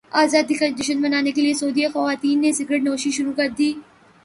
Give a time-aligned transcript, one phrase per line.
[0.11, 3.71] ازادی کا جشن منانے کے لیے سعودی خواتین نے سگریٹ نوشی شروع کردی